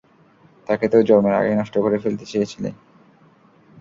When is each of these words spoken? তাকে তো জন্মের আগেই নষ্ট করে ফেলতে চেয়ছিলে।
তাকে 0.67 0.85
তো 0.89 0.97
জন্মের 1.09 1.37
আগেই 1.39 1.57
নষ্ট 1.59 1.75
করে 1.83 1.97
ফেলতে 2.03 2.25
চেয়ছিলে। 2.31 2.69